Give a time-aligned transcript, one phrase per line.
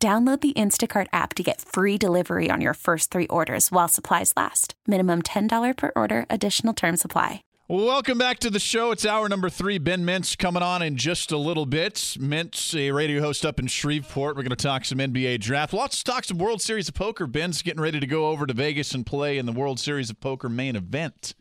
[0.00, 4.32] Download the Instacart app to get free delivery on your first three orders while supplies
[4.36, 4.74] last.
[4.86, 7.42] Minimum $10 per order, additional term supply.
[7.66, 8.92] Welcome back to the show.
[8.92, 9.78] It's hour number three.
[9.78, 11.94] Ben Mintz coming on in just a little bit.
[12.16, 14.36] Mintz, a radio host up in Shreveport.
[14.36, 15.72] We're going to talk some NBA draft.
[15.72, 17.26] Lots to talk some World Series of Poker.
[17.26, 20.20] Ben's getting ready to go over to Vegas and play in the World Series of
[20.20, 21.34] Poker main event.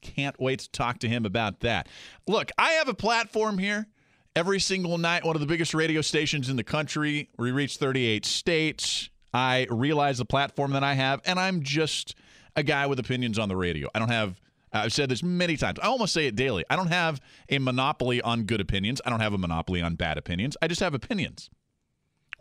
[0.00, 1.86] Can't wait to talk to him about that.
[2.26, 3.88] Look, I have a platform here
[4.34, 7.28] every single night, one of the biggest radio stations in the country.
[7.38, 9.10] We reach 38 states.
[9.34, 12.14] I realize the platform that I have, and I'm just
[12.54, 13.88] a guy with opinions on the radio.
[13.94, 14.40] I don't have,
[14.72, 15.78] I've said this many times.
[15.82, 16.64] I almost say it daily.
[16.68, 19.00] I don't have a monopoly on good opinions.
[19.06, 20.56] I don't have a monopoly on bad opinions.
[20.60, 21.48] I just have opinions.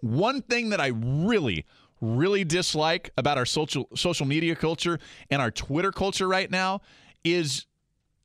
[0.02, 1.66] One thing that I really,
[2.02, 6.82] really dislike about our social social media culture and our Twitter culture right now
[7.24, 7.68] is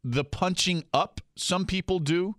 [0.02, 2.34] the punching up some people do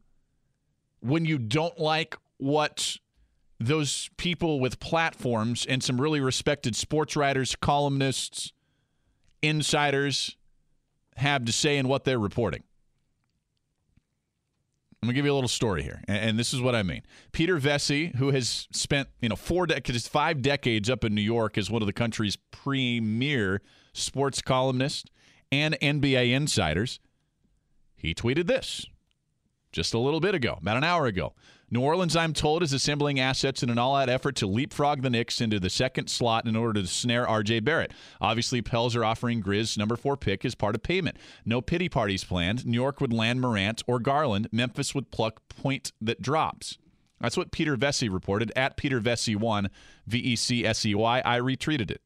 [1.00, 2.98] when you don't like what
[3.59, 8.54] those people with platforms and some really respected sports writers, columnists,
[9.42, 10.38] insiders
[11.16, 12.64] have to say and what they're reporting.
[15.02, 17.04] I'm gonna give you a little story here, and, this is what I mean.
[17.32, 21.58] Peter Vecsey, who has spent you know four decades, five decades up in New York
[21.58, 23.61] as one of the country's premier
[23.94, 25.09] sports columnists
[25.52, 27.00] and NBA insiders,
[27.95, 28.88] he tweeted this
[29.78, 31.36] just a little bit ago, about an hour ago.
[31.70, 35.09] New Orleans, I'm told, is assembling assets in an all out effort to leapfrog the
[35.11, 37.92] Knicks into the second slot in order to snare RJ Barrett.
[38.20, 41.17] Obviously, Pels are offering Grizz number four pick as part of payment.
[41.45, 42.66] No pity parties planned.
[42.66, 44.49] New York would land Morant or Garland.
[44.52, 46.80] Memphis would pluck point that drops.
[47.21, 49.70] That's what Peter Vecsey reported at Peter Vecsey1,
[50.08, 51.21] V E C S E Y.
[51.23, 52.02] I retweeted it.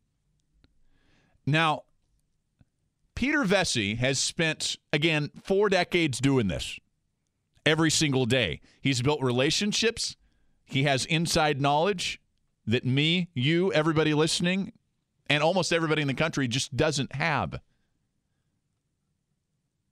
[1.45, 1.83] Now,
[3.15, 6.77] Peter Vecsey has spent, again, four decades doing this
[7.65, 8.61] every single day.
[8.81, 10.15] He's built relationships,
[10.65, 12.19] he has inside knowledge
[12.65, 14.71] that me, you, everybody listening,
[15.29, 17.59] and almost everybody in the country just doesn't have.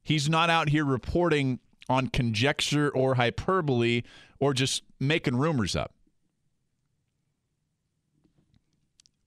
[0.02, 1.60] He's not out here reporting
[1.90, 4.04] on conjecture or hyperbole
[4.40, 5.94] or just making rumors up.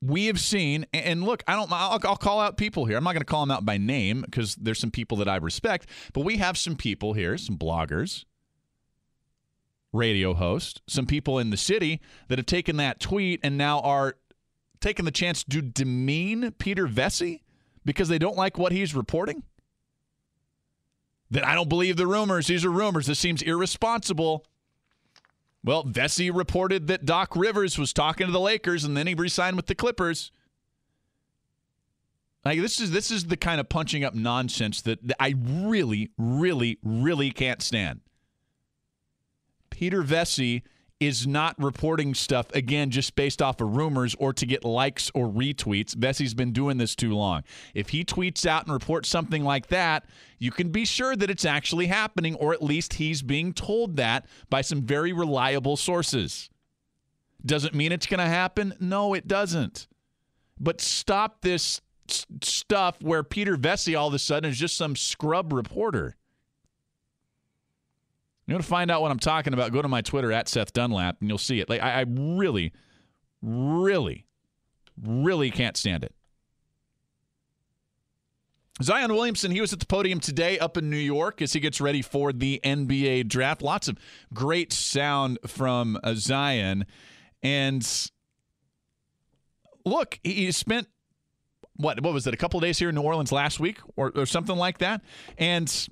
[0.02, 2.96] we have seen, and look, I don't, I'll, I'll call out people here.
[2.96, 5.36] I'm not going to call them out by name because there's some people that I
[5.36, 8.24] respect, but we have some people here, some bloggers,
[9.92, 14.16] radio host, some people in the city that have taken that tweet and now are
[14.80, 17.40] taking the chance to demean Peter Vecsey
[17.84, 19.42] because they don't like what he's reporting?
[21.30, 22.46] That I don't believe the rumors.
[22.46, 23.06] These are rumors.
[23.06, 24.44] This seems irresponsible.
[25.64, 29.56] Well, Vecsey reported that Doc Rivers was talking to the Lakers and then he re-signed
[29.56, 30.32] with the Clippers.
[32.44, 36.78] Like this is this is the kind of punching up nonsense that I really, really,
[36.82, 38.00] really can't stand.
[39.82, 40.62] Peter Vecsey
[41.00, 45.26] is not reporting stuff again just based off of rumors or to get likes or
[45.26, 45.96] retweets.
[45.96, 47.42] Vecsey's been doing this too long.
[47.74, 50.04] If he tweets out and reports something like that,
[50.38, 54.26] you can be sure that it's actually happening, or at least he's being told that
[54.48, 56.48] by some very reliable sources.
[57.44, 58.74] Doesn't mean it's going to happen?
[58.78, 59.88] No, it doesn't.
[60.60, 61.80] But stop this
[62.40, 66.14] stuff where Peter Vecsey all of a sudden is just some scrub reporter.
[68.46, 69.72] You want to find out what I'm talking about?
[69.72, 71.68] Go to my Twitter at Seth Dunlap, and you'll see it.
[71.68, 72.72] Like I, I really,
[73.40, 74.26] really,
[75.00, 76.14] really can't stand it.
[78.82, 81.80] Zion Williamson, he was at the podium today up in New York as he gets
[81.80, 83.62] ready for the NBA draft.
[83.62, 83.96] Lots of
[84.34, 86.86] great sound from uh, Zion.
[87.42, 87.86] And
[89.84, 90.88] look, he spent
[91.76, 94.26] what what was it a couple days here in New Orleans last week or, or
[94.26, 95.00] something like that
[95.38, 95.88] and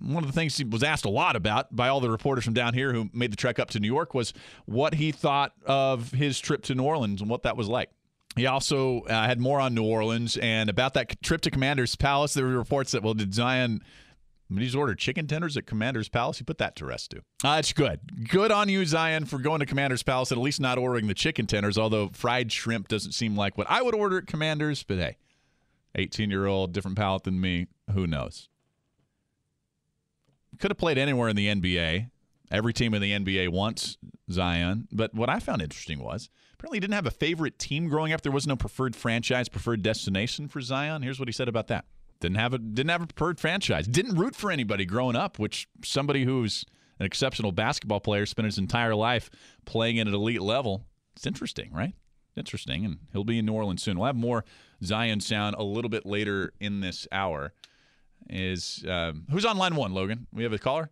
[0.00, 2.54] one of the things he was asked a lot about by all the reporters from
[2.54, 4.32] down here who made the trek up to New York was
[4.66, 7.90] what he thought of his trip to New Orleans and what that was like.
[8.36, 12.34] He also uh, had more on New Orleans and about that trip to Commander's Palace.
[12.34, 13.82] There were reports that, well, did Zion.
[14.56, 16.38] He's ordered chicken tenders at Commander's Palace.
[16.38, 17.20] He put that to rest too.
[17.44, 18.00] Uh, that's good.
[18.28, 21.14] Good on you, Zion, for going to Commander's Palace and at least not ordering the
[21.14, 21.76] chicken tenders.
[21.76, 24.82] Although fried shrimp doesn't seem like what I would order at Commander's.
[24.82, 25.16] But hey,
[25.96, 27.66] 18 year old, different palate than me.
[27.92, 28.48] Who knows?
[30.58, 32.10] Could have played anywhere in the NBA.
[32.50, 33.98] Every team in the NBA wants
[34.30, 34.88] Zion.
[34.90, 38.22] But what I found interesting was apparently he didn't have a favorite team growing up.
[38.22, 41.02] There was no preferred franchise, preferred destination for Zion.
[41.02, 41.84] Here's what he said about that.
[42.20, 43.86] Didn't have a didn't have a preferred franchise.
[43.86, 46.64] Didn't root for anybody growing up, which somebody who's
[46.98, 49.30] an exceptional basketball player spent his entire life
[49.64, 50.84] playing at an elite level.
[51.14, 51.94] It's interesting, right?
[52.36, 53.98] Interesting, and he'll be in New Orleans soon.
[53.98, 54.44] We'll have more
[54.82, 57.52] Zion sound a little bit later in this hour.
[58.28, 60.26] Is um, who's on line one, Logan?
[60.32, 60.90] We have a caller.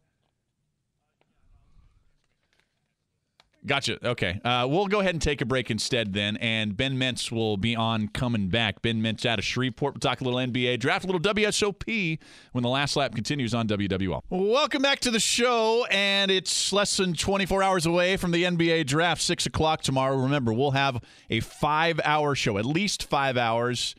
[3.66, 3.98] Gotcha.
[4.06, 4.40] Okay.
[4.44, 7.74] Uh, we'll go ahead and take a break instead then, and Ben Mintz will be
[7.74, 8.80] on coming back.
[8.80, 9.94] Ben Mintz out of Shreveport.
[9.94, 12.18] We'll talk a little NBA draft, a little WSOP
[12.52, 14.20] when the last lap continues on WWL.
[14.30, 18.86] Welcome back to the show, and it's less than 24 hours away from the NBA
[18.86, 20.16] draft, 6 o'clock tomorrow.
[20.16, 23.96] Remember, we'll have a five hour show, at least five hours,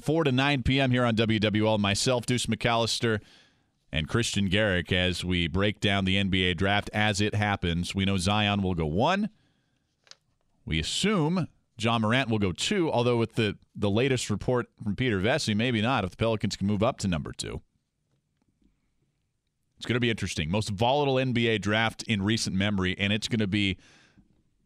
[0.00, 0.90] 4 to 9 p.m.
[0.90, 1.78] here on WWL.
[1.78, 3.20] Myself, Deuce McAllister
[3.90, 7.94] and Kristian Garic as we break down the NBA draft as it happens.
[7.94, 9.30] We know Zion will go one.
[10.64, 11.48] We assume
[11.78, 15.80] John Morant will go two, although with the, the latest report from Peter Vecsey, maybe
[15.80, 17.62] not if the Pelicans can move up to number two.
[19.78, 20.50] It's going to be interesting.
[20.50, 23.78] Most volatile NBA draft in recent memory, and it's going to be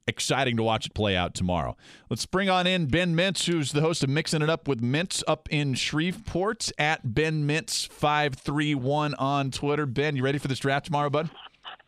[0.06, 1.76] exciting to watch it play out tomorrow.
[2.10, 5.22] Let's bring on in Ben Mintz, who's the host of Mixing It Up with Mintz
[5.26, 9.86] up in Shreveport at Ben Mintz531 on Twitter.
[9.86, 11.30] Ben, you ready for this draft tomorrow, bud?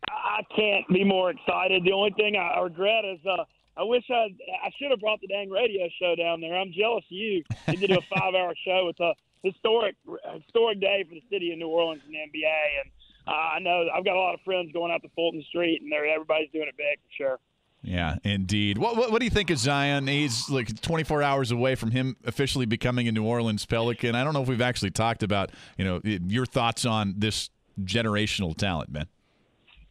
[0.09, 1.83] I can't be more excited.
[1.83, 3.43] The only thing I regret is uh,
[3.77, 4.27] I wish I
[4.63, 6.55] I should have brought the dang radio show down there.
[6.55, 7.43] I'm jealous of you.
[7.67, 8.87] You did a five hour show.
[8.89, 9.13] It's a
[9.43, 9.95] historic
[10.33, 12.81] historic day for the city of New Orleans and the NBA.
[12.81, 12.91] And
[13.27, 15.91] uh, I know I've got a lot of friends going out to Fulton Street, and
[15.93, 17.39] everybody's doing it big for sure.
[17.85, 18.79] Yeah, indeed.
[18.79, 20.07] What, what, what do you think of Zion?
[20.07, 24.15] He's like 24 hours away from him officially becoming a New Orleans Pelican.
[24.15, 27.51] I don't know if we've actually talked about you know your thoughts on this
[27.83, 29.05] generational talent, man.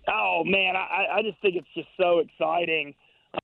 [0.08, 2.94] Oh man, I, I just think it's just so exciting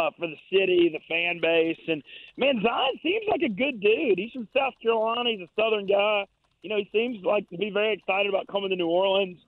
[0.00, 2.02] uh, for the city, the fan base, and
[2.36, 4.18] man, Zion seems like a good dude.
[4.18, 5.30] He's from South Carolina.
[5.30, 6.26] He's a Southern guy.
[6.62, 9.38] You know, he seems like to be very excited about coming to New Orleans.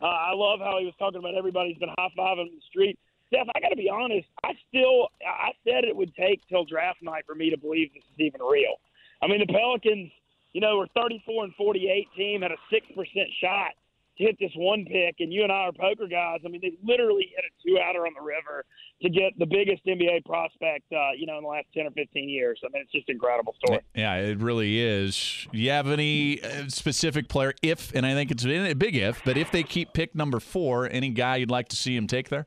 [0.00, 2.98] Uh, I love how he was talking about everybody's been high fiving in the street.
[3.32, 4.28] Seth, I got to be honest.
[4.44, 8.04] I still, I said it would take till draft night for me to believe this
[8.04, 8.76] is even real.
[9.22, 10.10] I mean, the Pelicans,
[10.52, 13.72] you know, were 34 and 48 team, had a six percent shot
[14.18, 16.40] to hit this one pick, and you and I are poker guys.
[16.44, 18.64] I mean, they literally hit a two outer on the river
[19.00, 22.28] to get the biggest NBA prospect, uh, you know, in the last 10 or 15
[22.28, 22.60] years.
[22.62, 23.80] I mean, it's just an incredible story.
[23.94, 25.46] Yeah, it really is.
[25.50, 29.22] Do you have any uh, specific player, if, and I think it's a big if,
[29.24, 32.28] but if they keep pick number four, any guy you'd like to see him take
[32.28, 32.46] there?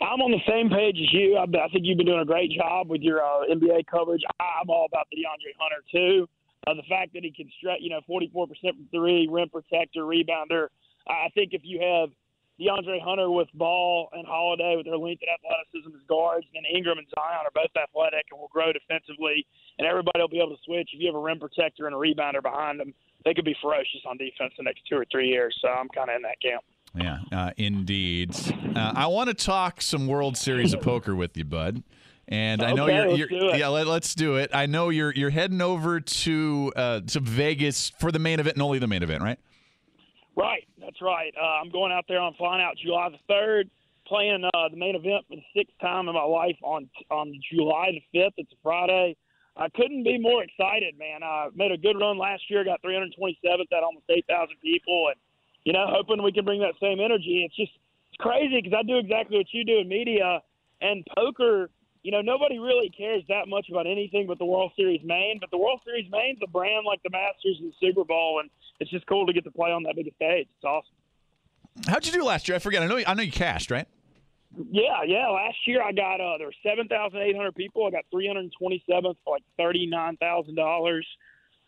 [0.00, 1.36] I'm on the same page as you.
[1.36, 4.22] I, I think you've been doing a great job with your uh, NBA coverage.
[4.40, 6.28] I'm all about the DeAndre Hunter too.
[6.66, 10.68] Uh, the fact that he can stretch, you know, 44% from three, rim protector, rebounder.
[11.08, 12.10] I think if you have
[12.60, 16.98] DeAndre Hunter with Ball and Holiday with their length and athleticism as guards, and Ingram
[16.98, 19.46] and Zion are both athletic and will grow defensively,
[19.78, 20.90] and everybody will be able to switch.
[20.92, 22.92] If you have a rim protector and a rebounder behind them,
[23.24, 25.56] they could be ferocious on defense the next two or three years.
[25.60, 26.64] So I'm kind of in that camp.
[26.94, 28.34] Yeah, uh, indeed.
[28.74, 31.82] Uh, I want to talk some World Series of Poker with you, bud.
[32.26, 33.68] And I know okay, you're, you're yeah.
[33.68, 34.50] Let, us do it.
[34.54, 38.62] I know you're you're heading over to uh, to Vegas for the main event and
[38.62, 39.38] only the main event, right?
[40.36, 41.34] Right, that's right.
[41.36, 42.20] Uh, I'm going out there.
[42.20, 43.68] I'm flying out July the third,
[44.06, 47.90] playing uh, the main event for the sixth time in my life on on July
[47.90, 48.34] the fifth.
[48.36, 49.16] It's a Friday.
[49.56, 51.24] I couldn't be more excited, man.
[51.24, 52.64] I made a good run last year.
[52.64, 55.16] Got 327th at almost 8,000 people, and
[55.64, 57.42] you know, hoping we can bring that same energy.
[57.44, 57.72] It's just
[58.08, 60.40] it's crazy because I do exactly what you do in media
[60.80, 61.70] and poker.
[62.02, 65.38] You know, nobody really cares that much about anything but the World Series main.
[65.38, 68.48] But the World Series main's a brand like the Masters and the Super Bowl, and
[68.80, 70.48] it's just cool to get to play on that big stage.
[70.48, 70.94] It's awesome.
[71.86, 72.56] How'd you do last year?
[72.56, 72.82] I forget.
[72.82, 73.02] I know.
[73.06, 73.86] I know you cashed, right?
[74.70, 75.28] Yeah, yeah.
[75.28, 77.86] Last year I got uh, there were seven thousand eight hundred people.
[77.86, 81.06] I got three hundred twenty seventh for like thirty nine thousand dollars.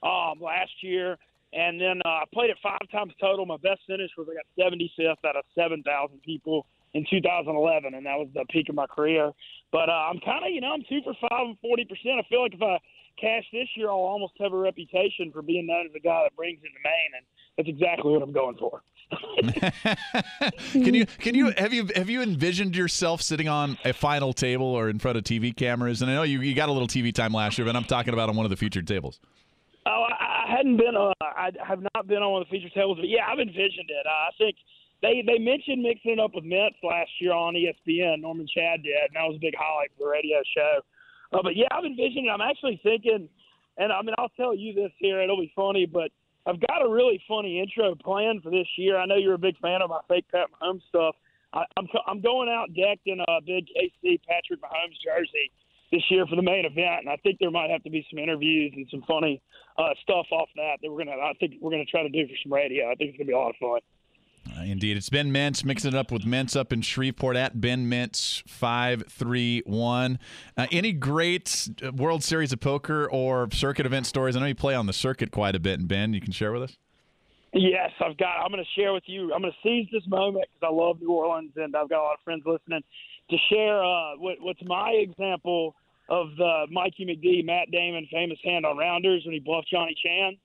[0.02, 1.16] Um, last year,
[1.52, 3.46] and then uh, I played it five times total.
[3.46, 8.18] My best finish was I got 75th out of 7,000 people in 2011, and that
[8.18, 9.32] was the peak of my career.
[9.70, 11.86] But uh, I'm kind of, you know, I'm two for five and 40%.
[12.18, 12.78] I feel like if I
[13.20, 16.36] cash this year, I'll almost have a reputation for being known as a guy that
[16.36, 18.82] brings in the main, and that's exactly what I'm going for.
[20.72, 24.64] can you can you have you have you envisioned yourself sitting on a final table
[24.64, 26.00] or in front of TV cameras?
[26.00, 28.14] And I know you, you got a little TV time last year, but I'm talking
[28.14, 29.20] about on one of the featured tables.
[29.84, 30.06] Oh,
[30.44, 30.96] I, hadn't been.
[30.96, 33.90] Uh, I have not been on one of the feature tables, but yeah, I've envisioned
[33.90, 34.06] it.
[34.06, 34.56] Uh, I think
[35.00, 38.20] they they mentioned mixing it up with Mintz last year on ESPN.
[38.20, 40.80] Norman Chad did, and that was a big highlight for the radio show.
[41.32, 42.30] Uh, but yeah, I've envisioned it.
[42.30, 43.28] I'm actually thinking,
[43.78, 45.20] and I mean, I'll tell you this here.
[45.20, 46.10] It'll be funny, but
[46.46, 48.98] I've got a really funny intro planned for this year.
[48.98, 51.14] I know you're a big fan of my fake Pat Mahomes stuff.
[51.52, 55.50] I, I'm I'm going out decked in a big KC Patrick Mahomes jersey
[55.92, 58.18] this year for the main event, and I think there might have to be some
[58.18, 59.40] interviews and some funny
[59.78, 61.12] uh, stuff off that that we're gonna.
[61.12, 62.90] I think we're gonna try to do for some radio.
[62.90, 63.80] I think it's gonna be a lot of fun.
[64.58, 67.88] Uh, indeed, it's Ben Mintz mixing it up with Mintz up in Shreveport at Ben
[67.88, 70.18] Mintz five three one.
[70.56, 74.34] Uh, any great uh, World Series of Poker or circuit event stories?
[74.34, 76.52] I know you play on the circuit quite a bit, and Ben, you can share
[76.52, 76.76] with us.
[77.54, 78.42] Yes, I've got.
[78.42, 79.32] I'm going to share with you.
[79.34, 82.04] I'm going to seize this moment because I love New Orleans and I've got a
[82.04, 82.80] lot of friends listening
[83.28, 85.74] to share uh, what, what's my example
[86.12, 90.36] of the Mikey McD, Matt Damon famous hand on rounders when he bluffed Johnny Chan.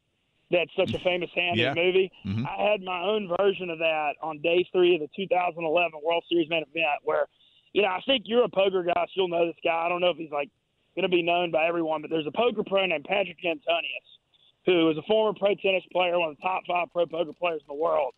[0.49, 1.71] That's such a famous hand Yeah.
[1.71, 2.11] in the movie.
[2.25, 2.47] Mhm.
[2.47, 6.47] I had my own version of that on day three of the 2011 World Series
[6.47, 7.27] main event where,
[7.73, 9.85] you know, I think you're a poker guy, so you'll know this guy.
[9.85, 10.49] I don't know if he's like
[10.95, 14.17] going to be known by everyone, but there's a poker pro named Patrik Antonius
[14.65, 17.61] who is a former pro tennis player, one of the top five pro poker players
[17.61, 18.13] in the world.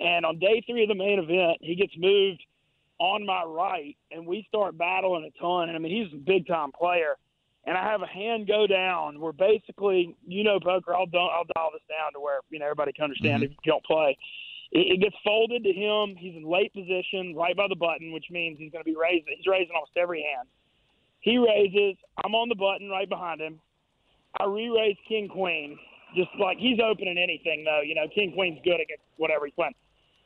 [0.00, 2.44] And on day three of the main event, he gets moved
[2.98, 5.68] on my right, and we start battling a ton.
[5.68, 7.16] And I mean, he's a big time player.
[7.64, 10.94] And I have a hand go down where basically, you know, poker.
[10.94, 13.52] I'll do- I'll dial this down to where you know everybody can understand mm-hmm.
[13.52, 14.16] if you don't play.
[14.72, 16.16] It, it gets folded to him.
[16.16, 19.34] He's in late position, right by the button, which means he's going to be raising.
[19.36, 20.48] He's raising almost every hand.
[21.20, 21.96] He raises.
[22.24, 23.60] I'm on the button right behind him.
[24.40, 25.78] I re-raise King Queen,
[26.16, 27.80] just like he's opening anything though.
[27.84, 29.74] You know, King Queen's good against whatever he's playing.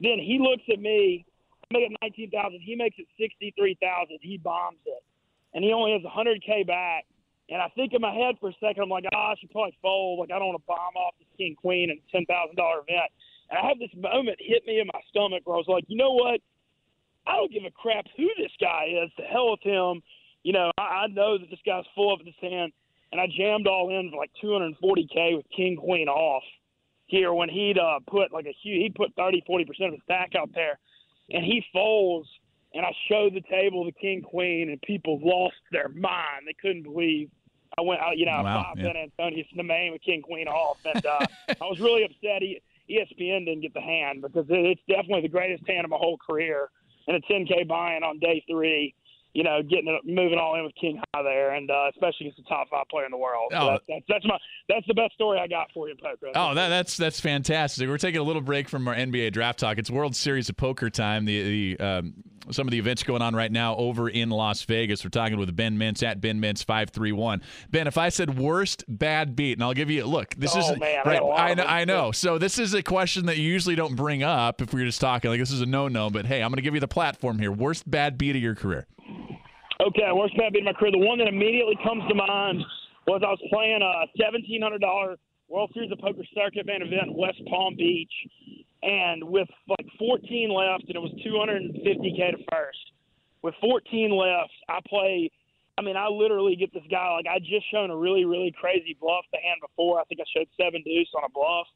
[0.01, 1.25] Then he looks at me.
[1.73, 2.61] I make it nineteen thousand.
[2.61, 4.19] He makes it sixty-three thousand.
[4.21, 5.03] He bombs it,
[5.55, 7.05] and he only has a hundred k back.
[7.49, 9.77] And I think in my head for a second, I'm like, oh, I should probably
[9.81, 10.21] fold.
[10.21, 13.09] Like I don't want to bomb off this King Queen and ten thousand dollar event.
[13.51, 15.97] And I have this moment hit me in my stomach where I was like, you
[15.97, 16.41] know what?
[17.27, 19.11] I don't give a crap who this guy is.
[19.17, 20.03] To hell with him.
[20.43, 22.73] You know, I, I know that this guy's full of this hand
[23.13, 26.43] and I jammed all in for like 240k with king queen off
[27.07, 30.05] here when he'd uh, put like a huge he'd put 30 40 percent of the
[30.05, 30.79] stack out there,
[31.33, 32.29] and he folds.
[32.75, 36.47] And I showed the table the king queen, and people lost their mind.
[36.47, 37.31] They couldn't believe
[37.77, 38.17] I went out.
[38.17, 38.93] You know, Wow, five yeah.
[39.19, 42.43] In the main with king queen off, and uh, I was really upset.
[42.91, 46.17] ESPN didn't get the hand because it, it's definitely the greatest hand of my whole
[46.17, 46.71] career,
[47.07, 48.95] and a 10k buy-in on day three
[49.35, 52.39] you know, getting it, moving all in with King High there, and uh, especially against
[52.39, 53.51] the top five player in the world.
[53.53, 53.79] So Oh.
[54.09, 54.37] that's, my
[54.69, 56.29] that's the best story I got for you poker.
[56.35, 57.89] Oh, that, that's that's fantastic.
[57.89, 59.79] We're taking a little break from our NBA draft talk.
[59.79, 61.25] It's World Series of Poker time.
[61.25, 62.15] The the um,
[62.51, 65.05] some of the events going on right now over in Las Vegas.
[65.05, 67.41] We're talking with Ben Mintz at Ben Mintz five three one.
[67.71, 70.35] Ben, if I said worst bad beat, and I'll give you a look.
[70.35, 71.15] This Oh, is man, right.
[71.21, 71.63] got a lot I know.
[71.65, 72.13] I know.
[72.13, 75.31] So this is a question that you usually don't bring up if we're just talking.
[75.31, 76.11] Like this is a no no.
[76.11, 77.53] But hey, I'm going to give you the platform here.
[77.53, 78.87] Worst bad beat of your career.
[79.81, 80.93] Okay, worst bad beat in my career.
[80.93, 82.63] The one that immediately comes to mind
[83.07, 85.17] was I was playing a seventeen hundred dollar
[85.49, 88.13] World Series of Poker circuit main event in West Palm Beach,
[88.83, 92.85] and with like fourteen left, and it was two hundred and fifty k to first.
[93.43, 95.31] With fourteen left, I play.
[95.79, 98.97] I mean, I literally get this guy like I just shown a really really crazy
[99.01, 99.99] bluff the hand before.
[100.01, 101.67] I think I showed seven deuce on a bluff,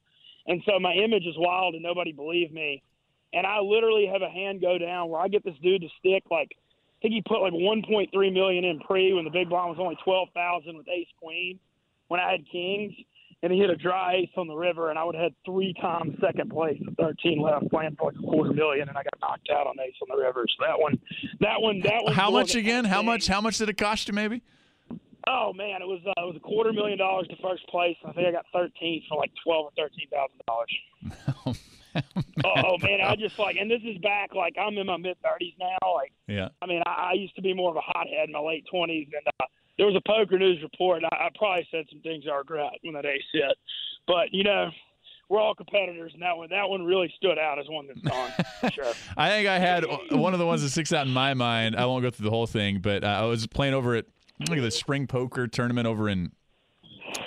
[0.47, 2.83] and so my image is wild, and nobody believed me.
[3.33, 6.23] And I literally have a hand go down where I get this dude to stick
[6.31, 6.55] like
[6.99, 9.97] I think he put like 1.3 million in pre when the big blind was only
[10.03, 11.59] 12,000 with ace queen
[12.09, 12.95] when I had kings,
[13.43, 15.75] and he hit a dry ace on the river, and I would have had three
[15.81, 19.21] times second place with 13 left, playing for like a quarter million, and I got
[19.21, 20.47] knocked out on ace on the river.
[20.49, 20.99] So that one,
[21.41, 22.15] that one, that one.
[22.15, 22.85] How much again?
[22.85, 23.27] How much?
[23.27, 24.15] How much did it cost you?
[24.15, 24.43] Maybe.
[25.29, 28.13] Oh man, it was uh, it was a quarter million dollars to first place, I
[28.13, 31.59] think I got 13 for like 12 or 13 thousand dollars.
[32.45, 35.55] Oh man, I just like, and this is back like I'm in my mid 30s
[35.59, 36.13] now, like.
[36.27, 36.49] Yeah.
[36.63, 39.09] I mean, I, I used to be more of a hothead in my late twenties,
[39.17, 39.47] and uh,
[39.79, 41.03] there was a poker news report.
[41.03, 43.57] And I, I probably said some things I regret when that ace hit,
[44.07, 44.71] but you know,
[45.29, 48.31] we're all competitors, and that one that one really stood out as one that's gone
[48.61, 48.93] for sure.
[49.17, 51.77] I think I had one of the ones that sticks out in my mind.
[51.77, 54.07] I won't go through the whole thing, but uh, I was playing over at
[54.49, 56.33] look at the spring poker tournament over in.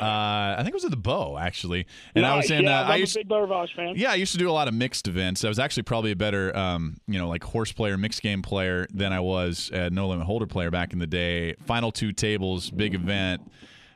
[0.01, 2.63] Uh, I think it was at the Beau actually, and I was in.
[2.63, 3.93] Yeah, uh, I a used, big Beau Rivage fan.
[3.95, 5.43] yeah, I used to do a lot of mixed events.
[5.43, 8.87] I was actually probably a better, um, you know, like horse player, mixed game player
[8.93, 11.55] than I was a no limit hold'em player back in the day.
[11.65, 13.41] Final two tables, big event.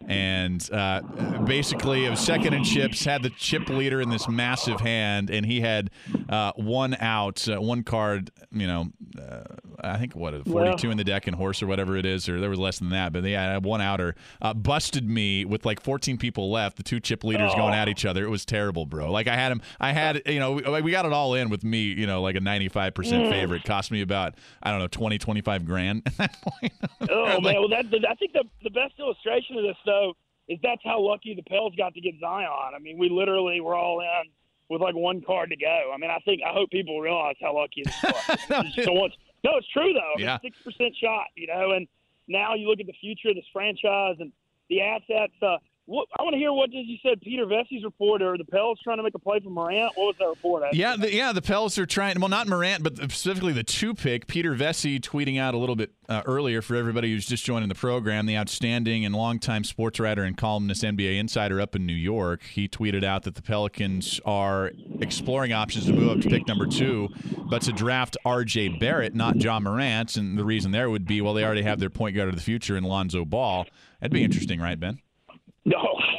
[0.06, 1.02] And uh,
[1.46, 3.06] basically, it was second in chips.
[3.06, 5.92] Had the chip leader in this massive hand, and he had
[6.28, 8.30] uh, one out, uh, one card.
[8.52, 8.86] You know,
[9.18, 9.44] uh,
[9.84, 12.28] I think what a forty-two Well- in the deck and horse or whatever it is,
[12.30, 13.14] or there was less than that.
[13.14, 14.16] But they had one outer.
[14.42, 16.78] Uh, busted me with like fourteen people left.
[16.78, 18.24] The two chip leaders going at each other.
[18.26, 19.12] It was terrible, bro.
[19.12, 19.62] Like I had him.
[19.80, 21.84] I had you know we, we got it all in with me.
[21.84, 22.96] You know, like a ninety-five Mm.
[22.96, 23.64] percent favorite.
[23.64, 26.74] Cost me about I don't know 20, 25 grand at that point.
[27.10, 30.14] Oh Like- man, well that I think the the best illustration of this though
[30.48, 32.48] is that's how lucky the Pels got to get Zion.
[32.76, 34.30] I mean, we literally were all in
[34.70, 35.92] with like one card to go.
[35.94, 38.40] I mean, I think I hope people realize how lucky this was.
[38.50, 39.12] No, just the one-
[39.44, 40.14] no, it's true though.
[40.18, 40.38] Yeah.
[40.42, 41.88] six percent shot, you know, and
[42.28, 44.32] now you look at the future of this franchise and
[44.70, 45.34] the assets.
[45.42, 48.46] Uh, what, I want to hear what did you said Peter Vecsey's report or the
[48.46, 49.92] Pels trying to make a play for Morant.
[49.96, 50.64] What was that report?
[50.74, 52.20] Yeah, the, yeah, the Pels are trying.
[52.22, 54.28] Well, not Morant, but specifically the two pick.
[54.28, 57.76] Peter Vecsey tweeting out a little bit uh, earlier for everybody who's just joining the
[57.76, 58.28] program.
[58.28, 62.44] The outstanding and longtime sports writer and columnist, NBA insider up in New York.
[62.44, 64.72] He tweeted out that the Pelicans are
[65.02, 67.10] exploring options to move up to pick number two,
[67.50, 68.80] but to draft R.J.
[68.80, 70.16] Barrett, not John Morant.
[70.16, 72.42] And the reason there would be, well, they already have their point guard of the
[72.42, 73.66] future in Lonzo Ball.
[74.00, 75.00] That'd be interesting, right, Ben?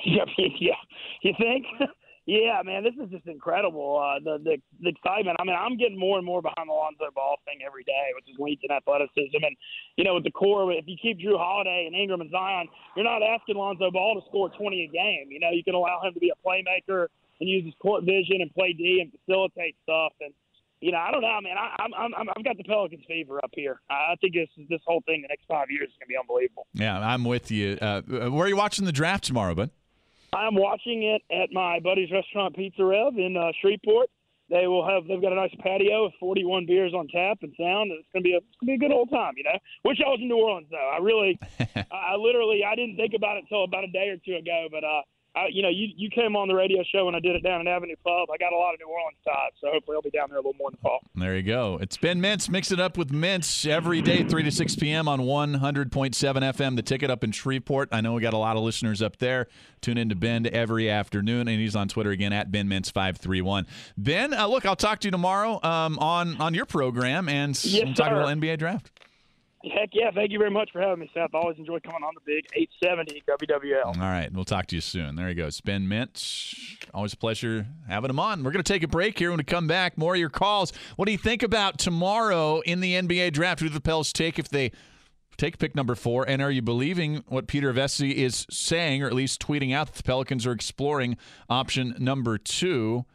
[0.07, 0.25] Yeah,
[0.61, 0.75] yeah.
[1.23, 1.65] You think?
[2.27, 4.01] yeah, man, this is just incredible.
[4.01, 5.37] Uh, the, the the excitement.
[5.41, 8.25] I mean, I'm getting more and more behind the Lonzo Ball thing every day, which
[8.29, 9.41] is leads in athleticism.
[9.41, 9.57] And
[9.97, 13.05] you know, with the core, if you keep Jrue Holiday and Ingram and Zion, you're
[13.05, 15.29] not asking Lonzo Ball to score 20 a game.
[15.31, 17.07] You know, you can allow him to be a playmaker
[17.41, 20.13] and use his court vision and play D and facilitate stuff.
[20.21, 20.33] And
[20.81, 21.57] you know, I don't know, man.
[21.57, 23.81] I, I'm, I'm, I've got the Pelicans fever up here.
[23.91, 26.67] I think this this whole thing, the next five years, is to be unbelievable.
[26.75, 27.79] Yeah, I'm with you.
[27.81, 29.71] Uh, where are you watching the draft tomorrow, bud?
[30.35, 34.11] I'm watching it at my buddy's restaurant, Pizza Rev in uh, Shreveport.
[34.51, 37.91] They will have they've got a nice patio with 41 beers on tap and sound,
[37.91, 39.59] and it's gonna be a it's gonna be a good old time, you know.
[39.85, 40.91] Wish I was in New Orleans though.
[40.93, 41.39] I really,
[41.91, 44.85] I literally, I didn't think about it until about a day or two ago, but
[44.85, 45.01] uh,
[45.37, 47.61] I, you know, you you came on the radio show when I did it down
[47.61, 48.29] at Avenue Pub.
[48.33, 50.41] I got a lot of New Orleans ties, so hopefully I'll be down there a
[50.41, 51.01] little more in the fall.
[51.17, 51.79] There you go.
[51.81, 52.49] It's Ben Mintz.
[52.49, 55.09] Mix it up with Mintz every day, 3 to 6 p.m.
[55.09, 56.77] on 100.7 FM.
[56.77, 57.89] The ticket up in Shreveport.
[57.91, 59.49] I know we got a lot of listeners up there.
[59.81, 63.67] Tune in to Ben every afternoon, and he's on Twitter again at Ben Mintz531.
[63.99, 67.85] Ben, uh, look, I'll talk to you tomorrow um, on, on your program, and yes,
[67.85, 68.91] we'll talk about NBA draft.
[69.73, 70.11] Heck yeah.
[70.15, 71.35] Thank you very much for having me, Seth.
[71.35, 73.87] I always enjoy coming on the big 870 WWL.
[73.87, 74.31] All right.
[74.33, 75.17] We'll talk to you soon.
[75.17, 75.61] There he goes.
[75.61, 76.55] Ben Mintz.
[76.93, 78.43] Always a pleasure having him on.
[78.45, 79.31] We're going to take a break here.
[79.31, 80.73] When we come back, more of your calls.
[80.97, 83.61] What do you think about tomorrow in the NBA draft?
[83.61, 84.73] Who do the Pels take if they
[85.37, 86.29] take pick number four?
[86.29, 89.97] And are you believing what Peter Vecsey is saying, or at least tweeting out that
[89.97, 91.17] the Pelicans are exploring
[91.49, 93.07] option number two?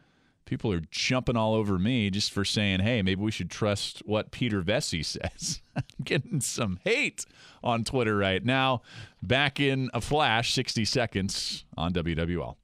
[0.50, 4.32] People are jumping all over me just for saying, hey, maybe we should trust what
[4.32, 5.62] Peter Vecsey says.
[5.76, 7.24] I'm getting some hate
[7.62, 8.82] on Twitter right now.
[9.22, 12.56] Back in a flash, 60 seconds on WWL.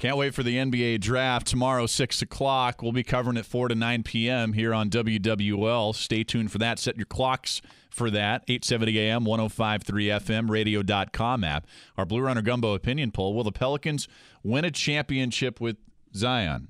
[0.00, 2.82] Can't wait for the NBA draft tomorrow, 6 o'clock.
[2.82, 4.54] We'll be covering it 4 to 9 p.m.
[4.54, 5.94] here on WWL.
[5.94, 6.80] Stay tuned for that.
[6.80, 8.42] Set your clocks for that.
[8.48, 11.66] 870 AM, 1053 FM, radio.com app.
[11.96, 14.08] Our Blue Runner Gumbo opinion poll Will the Pelicans
[14.42, 15.76] win a championship with
[16.14, 16.68] Zion?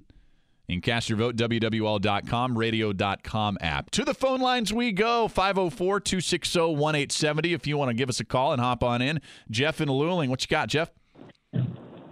[0.73, 3.91] And cast your vote wwl.com radio.com app.
[3.91, 8.53] To the phone lines we go 504-260-1870 if you want to give us a call
[8.53, 10.29] and hop on in jeff and luling.
[10.29, 10.93] What you got jeff?
[11.53, 11.61] Hey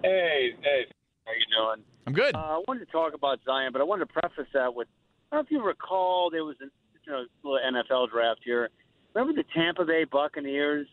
[0.03, 0.87] hey
[1.25, 1.85] how you doing?
[2.07, 2.35] I'm good.
[2.35, 4.89] Uh, i wanted to talk about zion but i wanted to preface that with
[5.31, 6.65] i don't know if you recall there was a
[7.07, 8.71] you know, little nfl draft here.
[9.15, 10.89] Remember the tampa bay buccaneers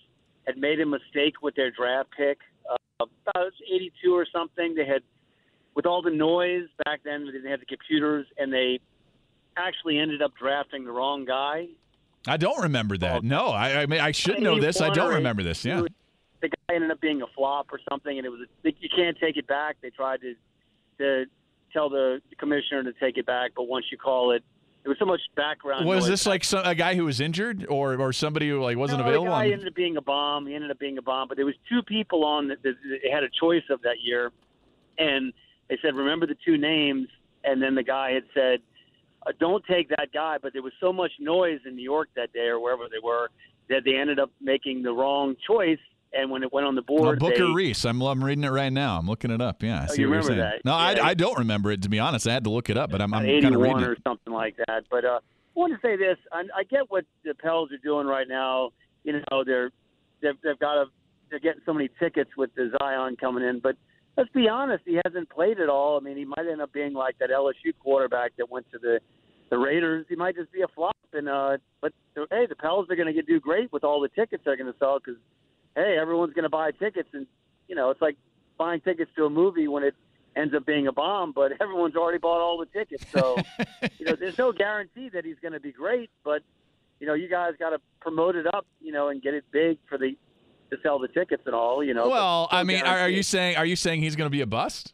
[0.46, 2.38] had made a mistake with their draft pick?
[2.72, 2.76] Uh,
[3.26, 5.02] about 82 or something they had
[5.76, 8.80] with all the noise back then, they didn't have the computers, and they
[9.58, 11.68] actually ended up drafting the wrong guy.
[12.28, 13.18] I don't remember that.
[13.18, 13.20] Oh.
[13.22, 14.82] No, I, I mean I should know this.
[14.82, 15.64] I don't remember this.
[15.64, 15.84] Yeah,
[16.42, 19.18] the guy ended up being a flop or something, and it was a, you can't
[19.20, 19.78] take it back.
[19.82, 20.34] They tried to
[20.98, 21.26] to
[21.72, 24.44] tell the commissioner to take it back, but once you call it,
[24.84, 25.86] there was so much background.
[25.86, 26.10] Was noise.
[26.10, 29.06] this like some, a guy who was injured, or or somebody who like wasn't no,
[29.06, 29.26] available?
[29.26, 30.48] The guy ended up being a bomb.
[30.48, 32.76] He ended up being a bomb, but there was two people on that, that
[33.12, 34.32] had a choice of that year,
[34.98, 35.34] and
[35.70, 37.08] they said, remember the two names,
[37.44, 38.60] and then the guy had said,
[39.26, 40.38] uh, don't take that guy.
[40.42, 43.30] But there was so much noise in New York that day or wherever they were
[43.70, 45.80] that they ended up making the wrong choice.
[46.14, 47.84] And when it went on the board, Booker they, Reese.
[47.84, 48.98] I'm, I'm reading it right now.
[48.98, 49.62] I'm looking it up.
[49.62, 50.62] Yeah, I oh, see you what remember you're saying.
[50.64, 50.70] that?
[50.70, 52.26] No, yeah, I, I don't remember it to be honest.
[52.26, 54.00] I had to look it up, but I'm, I'm kind of reading or it.
[54.08, 54.86] something like that.
[54.90, 58.08] But uh, I want to say this: I, I get what the Pels are doing
[58.08, 58.70] right now.
[59.04, 59.72] You know, they're
[60.22, 60.86] they've, they've got a
[61.30, 63.76] they're getting so many tickets with the Zion coming in, but
[64.18, 65.98] let's be honest, he hasn't played at all.
[65.98, 69.00] I mean, he might end up being like that LSU quarterback that went to the
[69.50, 70.06] the Raiders.
[70.10, 70.96] He might just be a flop.
[71.14, 71.94] And uh, but
[72.30, 74.78] hey, the Pels are going to do great with all the tickets they're going to
[74.80, 75.20] sell because
[75.76, 77.28] hey, everyone's going to buy tickets, and
[77.68, 78.18] you know, it's like
[78.58, 79.96] buying tickets to a movie when it
[80.36, 83.06] ends up being a bomb, but everyone's already bought all the tickets.
[83.12, 83.38] So,
[83.98, 86.42] you know, there's no guarantee that he's going to be great, but
[87.00, 89.78] you know, you guys got to promote it up, you know, and get it big
[89.88, 90.16] for the
[90.76, 92.10] to sell the tickets and all, you know.
[92.10, 94.46] Well, I mean, are, are you saying are you saying he's going to be a
[94.48, 94.94] bust?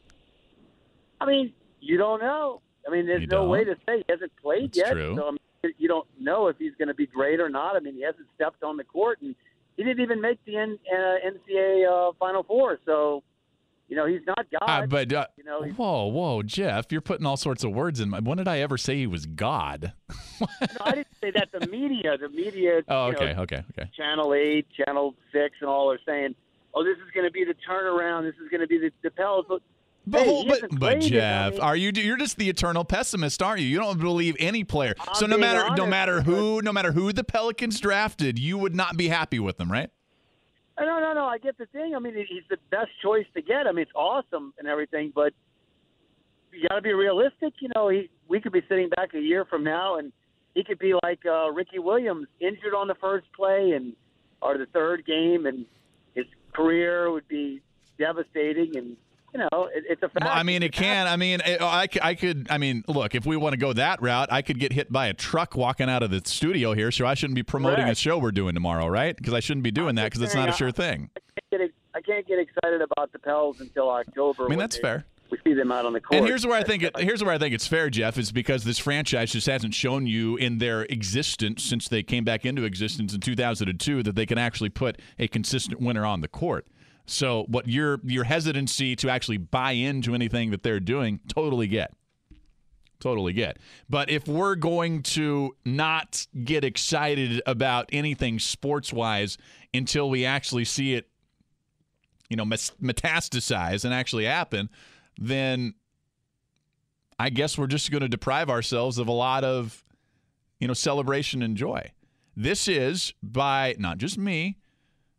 [1.20, 2.62] I mean, you don't know.
[2.88, 3.50] I mean, there's You no don't?
[3.50, 5.15] way to say he hasn't played That's yet, true.
[5.15, 7.76] so I mean, you don't know if he's going to be great or not.
[7.76, 9.36] I mean, he hasn't stepped on the court, and
[9.78, 10.98] he didn't even make the N, uh,
[11.30, 12.80] NCAA uh, Final Four.
[12.86, 13.24] So,
[13.91, 14.84] You know, he's not God.
[14.84, 18.10] Uh, but uh, you know, whoa, whoa, Jeff, you're putting all sorts of words in
[18.10, 18.21] my.
[18.21, 19.91] When did I ever say he was God?
[20.39, 20.47] no,
[20.80, 21.49] I didn't say that.
[21.51, 22.84] The media, the media.
[22.88, 23.91] Oh, you know, okay, okay, okay.
[23.97, 26.36] Channel Eight, Channel Six, and all are saying,
[26.73, 28.23] "Oh, this is going to be the turnaround.
[28.23, 29.62] This is going to be the, the Pels." But,
[30.08, 31.06] But, hey, but, but played it.
[31.21, 31.91] I Jeff, are you?
[31.93, 33.67] You're just the eternal pessimist, aren't you?
[33.67, 34.95] You don't believe any player.
[35.06, 38.73] I'm so no matter no matter who no matter who the Pelicans drafted, you would
[38.73, 39.89] not be happy with them, right?
[40.79, 41.25] No, no, no.
[41.25, 41.93] I get the thing.
[41.95, 43.67] I mean, he's the best choice to get.
[43.67, 45.34] I mean, it's awesome and everything, but
[46.51, 47.53] you got to be realistic.
[47.60, 50.12] You know, he we could be sitting back a year from now, and
[50.55, 53.93] he could be like uh, Ricky Williams, injured on the first play and
[54.41, 55.65] or the third game, and
[56.15, 57.62] his career would be
[57.97, 58.75] devastating.
[58.75, 58.97] And
[59.34, 60.26] you know, it, it's a fact.
[60.26, 61.08] Well, I mean, it can.
[61.08, 62.48] I mean, it, I, I could.
[62.50, 65.08] I mean, look, if we want to go that route, I could get hit by
[65.08, 68.17] a truck walking out of the studio here, so I shouldn't be promoting a show
[68.17, 69.15] we're doing tomorrow, right?
[69.15, 71.10] Because I shouldn't be doing that because it's not a sure thing.
[71.15, 74.46] I can't, get, I can't get excited about the Pels until October.
[74.46, 75.06] I mean, that's they- fair.
[75.30, 76.17] We see them out on the court.
[76.17, 78.65] And here's where I think it, here's where I think it's fair, Jeff, is because
[78.65, 83.13] this franchise just hasn't shown you in their existence since they came back into existence
[83.13, 86.67] in 2002 that they can actually put a consistent winner on the court.
[87.12, 91.93] So, what your your hesitancy to actually buy into anything that they're doing, totally get.
[93.02, 93.58] Totally get.
[93.89, 99.38] But if we're going to not get excited about anything sports wise
[99.74, 101.10] until we actually see it,
[102.30, 104.69] you know, metastasize and actually happen,
[105.17, 105.74] then
[107.19, 109.84] I guess we're just going to deprive ourselves of a lot of,
[110.60, 111.91] you know, celebration and joy.
[112.38, 114.61] This is by not just me,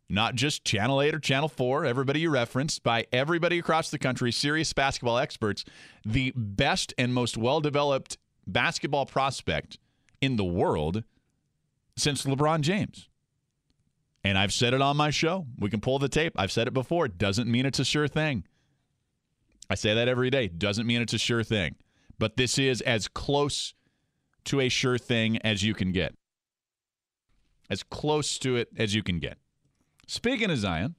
[0.09, 4.31] not just Channel 8 or Channel 4, everybody you referenced, by everybody across the country,
[4.31, 5.65] serious basketball experts,
[6.05, 9.77] the best and most well developed basketball prospect
[10.21, 11.03] in the world
[11.97, 13.09] since LeBron James.
[14.23, 15.45] And I've said it on my show.
[15.59, 16.33] We can pull the tape.
[16.37, 17.05] I've said it before.
[17.05, 18.45] It doesn't mean it's a sure thing.
[19.69, 20.47] I say that every day.
[20.47, 21.75] Doesn't mean it's a sure thing.
[22.19, 23.73] But this is as close
[24.45, 26.13] to a sure thing as you can get.
[27.69, 29.37] As close to it as you can get.
[30.07, 30.95] Speaking of Zion,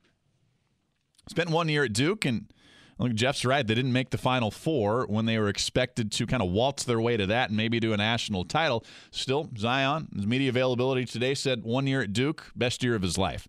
[1.29, 2.53] spent one year at Duke, and
[2.99, 3.67] look, Jeff's right.
[3.67, 7.01] They didn't make the Final Four when they were expected to kind of waltz their
[7.01, 8.85] way to that and maybe do a national title.
[9.11, 13.19] Still, Zion, his media availability today said one year at Duke, best year of his
[13.19, 13.47] life.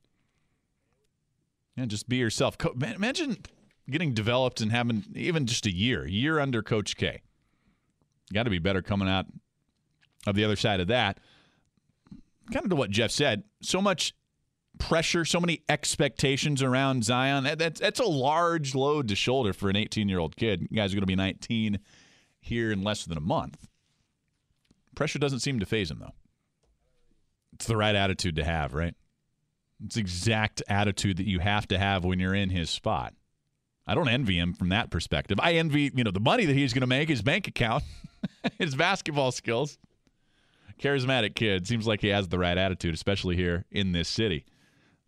[1.77, 2.57] And just be yourself.
[2.57, 3.37] Co- Imagine
[3.89, 7.21] getting developed and having even just a year, year under Coach K.
[8.33, 9.25] Got to be better coming out
[10.25, 11.19] of the other side of that.
[12.51, 13.43] Kind of to what Jeff said.
[13.61, 14.13] So much
[14.77, 17.43] pressure, so many expectations around Zion.
[17.43, 20.67] That, that's that's a large load to shoulder for an 18 year old kid.
[20.69, 21.79] You guys are going to be 19
[22.39, 23.67] here in less than a month.
[24.95, 26.13] Pressure doesn't seem to phase him though.
[27.53, 28.95] It's the right attitude to have, right?
[29.83, 33.13] It's exact attitude that you have to have when you're in his spot.
[33.87, 35.39] I don't envy him from that perspective.
[35.41, 37.83] I envy, you know, the money that he's going to make, his bank account,
[38.57, 39.77] his basketball skills.
[40.79, 41.67] Charismatic kid.
[41.67, 44.45] Seems like he has the right attitude, especially here in this city.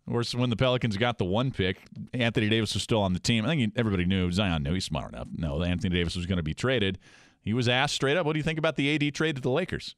[0.08, 1.76] Of course, when the Pelicans got the one pick,
[2.14, 3.44] Anthony Davis was still on the team.
[3.44, 5.28] I think everybody knew Zion knew he's smart enough.
[5.36, 6.98] No, Anthony Davis was going to be traded.
[7.42, 9.50] He was asked straight up, "What do you think about the AD trade to the
[9.50, 9.96] Lakers?"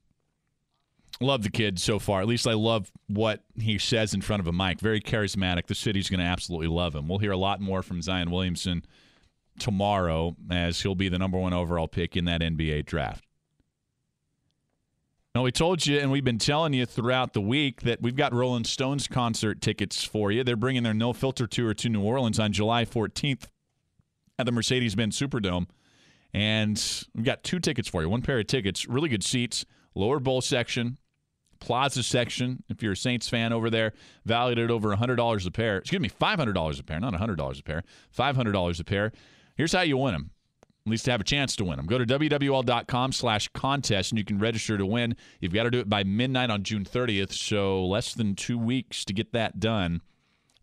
[1.20, 2.20] Love the kid so far.
[2.20, 4.80] At least I love what he says in front of a mic.
[4.80, 5.68] Very charismatic.
[5.68, 7.06] The city's going to absolutely love him.
[7.06, 8.84] We'll hear a lot more from Zion Williamson
[9.60, 13.24] tomorrow as he'll be the number one overall pick in that NBA draft.
[15.32, 18.34] Now, we told you, and we've been telling you throughout the week that we've got
[18.34, 20.42] Rolling Stones concert tickets for you.
[20.42, 23.44] They're bringing their No Filter tour to New Orleans on July 14th
[24.40, 25.68] at the Mercedes Benz Superdome.
[26.34, 29.64] And we've got two tickets for you one pair of tickets, really good seats,
[29.94, 30.98] lower bowl section,
[31.60, 32.64] plaza section.
[32.68, 33.92] If you're a Saints fan over there,
[34.24, 35.78] valued at over $100 a pair.
[35.78, 37.84] Excuse me, $500 a pair, not $100 a pair,
[38.16, 39.12] $500 a pair.
[39.54, 40.30] Here's how you win them
[40.86, 41.86] at least to have a chance to win them.
[41.86, 45.14] Go to wwl.com slash contest and you can register to win.
[45.40, 49.04] You've got to do it by midnight on June 30th, so less than two weeks
[49.04, 50.00] to get that done.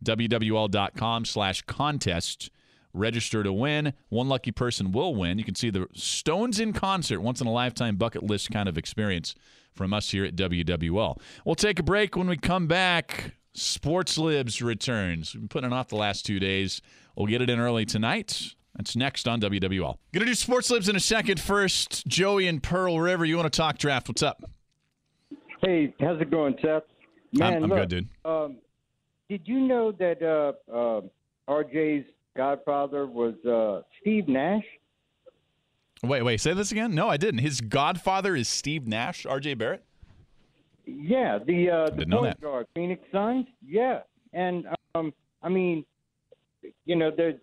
[0.04, 2.50] wwl.com slash contest.
[2.94, 3.94] Register to win.
[4.10, 5.38] One lucky person will win.
[5.38, 8.78] You can see the Stones in concert, once in a lifetime bucket list kind of
[8.78, 9.36] experience
[9.76, 11.20] from us here at WWL.
[11.46, 13.36] We'll take a break when we come back.
[13.54, 15.34] Sports Libs returns.
[15.34, 16.82] We've been putting it off the last two days.
[17.16, 18.56] We'll get it in early tonight.
[18.78, 19.98] That's next on WWL.
[20.14, 21.40] Gonna do Sports Libs in a second.
[21.40, 23.26] First, Joey and Pearl River.
[23.26, 24.08] You want to talk draft?
[24.08, 24.44] What's up?
[25.64, 26.84] Hey, how's it going, Seth?
[27.34, 28.10] Man, I'm, I'm look, good, dude.
[28.24, 28.58] Um,
[29.30, 31.02] did you know that uh, uh,
[31.50, 34.64] RJ's godfather was uh, Steve Nash?
[36.04, 36.40] Wait, wait.
[36.40, 36.94] Say this again.
[36.94, 37.40] No, I didn't.
[37.40, 39.26] His godfather is Steve Nash.
[39.26, 39.56] R.J.
[39.56, 39.84] Barrett.
[40.86, 42.42] Yeah, the uh, the know point that.
[42.42, 43.48] guard, Phoenix Suns.
[43.66, 44.02] Yeah,
[44.34, 45.12] and um,
[45.42, 45.84] I mean,
[46.86, 47.34] you know, there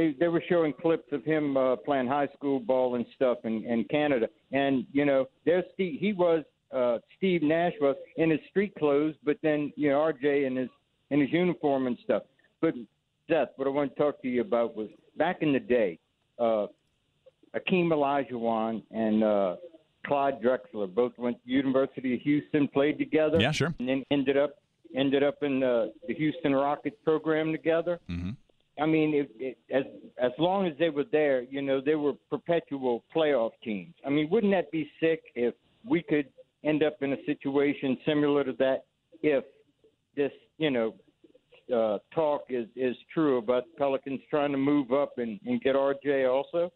[0.00, 3.64] they they were showing clips of him uh, playing high school ball and stuff in,
[3.64, 6.00] in Canada, and you know, there's Steve.
[6.00, 6.42] He was
[6.74, 10.68] uh, Steve Nash was in his street clothes, but then you know RJ in his
[11.10, 12.22] in his uniform and stuff.
[12.62, 12.74] But
[13.28, 15.98] Seth, what I want to talk to you about was back in the day,
[16.38, 16.66] uh,
[17.54, 19.56] Akeem Olajuwon and uh,
[20.06, 23.38] Clyde Drexler both went to University of Houston, played together.
[23.38, 23.74] Yeah, sure.
[23.78, 24.56] And then ended up
[24.96, 28.00] ended up in the, the Houston Rockets program together.
[28.10, 28.30] Mm-hmm.
[28.80, 29.84] I mean, it, it, as
[30.18, 33.94] as long as they were there, you know, they were perpetual playoff teams.
[34.06, 36.28] I mean, wouldn't that be sick if we could
[36.64, 38.84] end up in a situation similar to that
[39.22, 39.44] if
[40.16, 40.94] this, you know,
[41.74, 46.28] uh, talk is is true about Pelicans trying to move up and, and get RJ
[46.30, 46.72] also?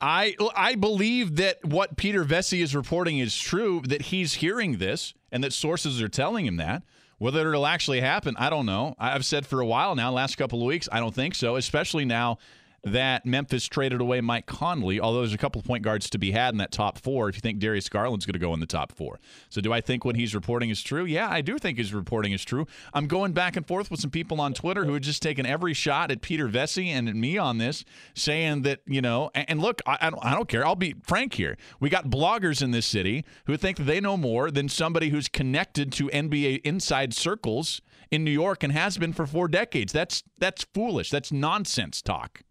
[0.00, 3.80] I I believe that what Peter Vecsey is reporting is true.
[3.86, 6.82] That he's hearing this, and that sources are telling him that.
[7.22, 8.96] Whether it'll actually happen, I don't know.
[8.98, 12.04] I've said for a while now, last couple of weeks, I don't think so, especially
[12.04, 12.38] now
[12.84, 16.52] that Memphis traded away Mike Conley, although there's a couple point guards to be had
[16.52, 18.92] in that top four if you think Darius Garland's going to go in the top
[18.92, 19.20] four.
[19.48, 21.04] So, do I think what he's reporting is true?
[21.04, 22.66] Yeah, I do think his reporting is true.
[22.92, 25.74] I'm going back and forth with some people on Twitter who had just taken every
[25.74, 29.60] shot at Peter Vecsey and at me on this, saying that, you know, and, and
[29.60, 30.66] look, I, I, don't, I don't care.
[30.66, 31.56] I'll be frank here.
[31.78, 35.28] We got bloggers in this city who think that they know more than somebody who's
[35.28, 39.92] connected to NBA inside circles in New York and has been for four decades.
[39.92, 41.10] That's that's foolish.
[41.10, 42.42] That's nonsense talk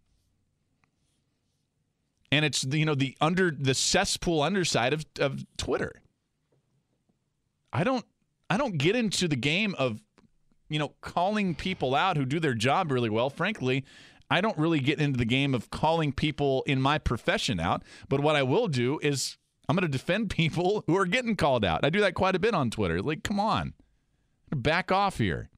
[2.32, 5.92] and it's you know the under the cesspool underside of, of Twitter.
[7.72, 8.04] I don't
[8.50, 10.00] I don't get into the game of
[10.68, 13.30] you know calling people out who do their job really well.
[13.30, 13.84] Frankly,
[14.30, 17.82] I don't really get into the game of calling people in my profession out.
[18.08, 19.36] But what I will do is
[19.68, 21.84] I'm going to defend people who are getting called out.
[21.84, 23.02] I do that quite a bit on Twitter.
[23.02, 23.74] Like, come on,
[24.50, 25.50] back off here.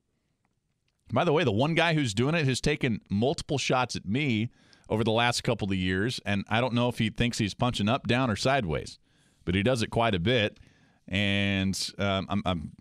[1.12, 4.50] By the way, the one guy who's doing it has taken multiple shots at me
[4.88, 7.88] over the last couple of years, and I don't know if he thinks he's punching
[7.88, 8.98] up, down, or sideways,
[9.44, 10.58] but he does it quite a bit,
[11.08, 12.72] and um, I'm, I'm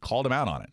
[0.00, 0.70] called him out on it.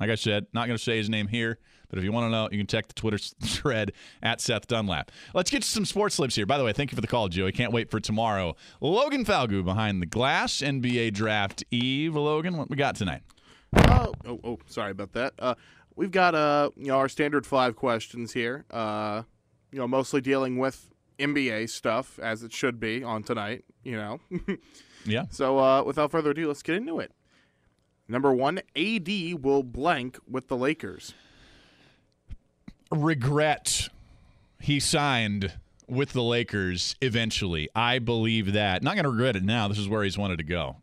[0.00, 1.58] Like I said, not going to say his name here,
[1.88, 5.12] but if you want to know, you can check the Twitter thread at Seth Dunlap.
[5.34, 6.46] Let's get to some Sports Libs here.
[6.46, 7.52] By the way, thank you for the call, Joey.
[7.52, 8.56] Can't wait for tomorrow.
[8.80, 12.16] Logan Falgu behind the glass, NBA Draft Eve.
[12.16, 13.22] Logan, what we got tonight?
[13.76, 15.34] Oh, oh, oh sorry about that.
[15.38, 15.54] Uh,
[15.94, 18.64] we've got uh, you know, our standard five questions here.
[18.70, 19.22] Uh,
[19.74, 24.20] you know, mostly dealing with NBA stuff as it should be on tonight, you know.
[25.04, 25.24] yeah.
[25.30, 27.10] So uh, without further ado, let's get into it.
[28.06, 29.08] Number one, AD
[29.42, 31.12] will blank with the Lakers.
[32.92, 33.88] Regret
[34.60, 35.54] he signed
[35.88, 37.68] with the Lakers eventually.
[37.74, 38.84] I believe that.
[38.84, 39.66] Not going to regret it now.
[39.66, 40.76] This is where he's wanted to go.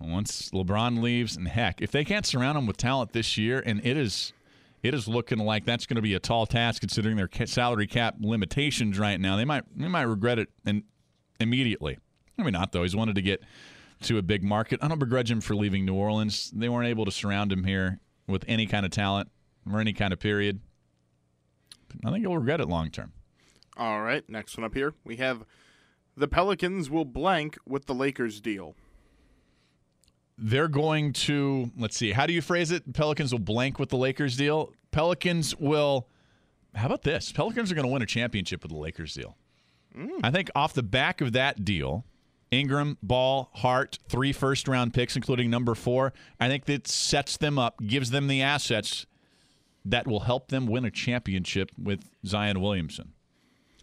[0.00, 3.84] Once LeBron leaves, and heck, if they can't surround him with talent this year, and
[3.84, 4.32] it is
[4.84, 8.16] it is looking like that's going to be a tall task considering their salary cap
[8.20, 9.34] limitations right now.
[9.36, 10.82] They might they might regret it and
[11.40, 11.98] immediately.
[12.36, 12.82] Maybe not though.
[12.82, 13.42] He's wanted to get
[14.02, 14.80] to a big market.
[14.82, 16.50] I don't begrudge him for leaving New Orleans.
[16.54, 19.30] They weren't able to surround him here with any kind of talent
[19.72, 20.60] or any kind of period.
[22.04, 23.12] I think he'll regret it long term.
[23.78, 24.92] All right, next one up here.
[25.02, 25.46] We have
[26.14, 28.74] the Pelicans will blank with the Lakers deal
[30.36, 32.92] they're going to let's see how do you phrase it?
[32.92, 34.72] Pelicans will blank with the lakers deal.
[34.90, 36.08] Pelicans will
[36.74, 37.30] how about this?
[37.32, 39.36] Pelicans are going to win a championship with the lakers deal.
[39.96, 40.20] Mm.
[40.24, 42.04] i think off the back of that deal
[42.50, 47.60] ingram ball hart three first round picks including number four i think that sets them
[47.60, 49.06] up gives them the assets
[49.84, 53.12] that will help them win a championship with zion williamson.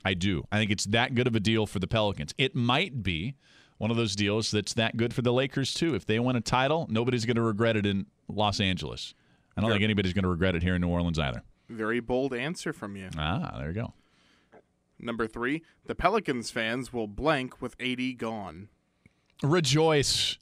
[0.04, 0.46] I do.
[0.52, 2.34] I think it's that good of a deal for the pelicans.
[2.38, 3.36] It might be
[3.82, 5.96] one of those deals that's that good for the Lakers too.
[5.96, 9.16] If they win a title, nobody's going to regret it in Los Angeles.
[9.58, 11.42] I don't Very, think anybody's going to regret it here in New Orleans either.
[11.68, 13.10] Very bold answer from you.
[13.18, 13.94] Ah, there you go.
[15.00, 18.70] Number three, the Pelicans fans will blank with AD gone.
[19.42, 20.38] Rejoice.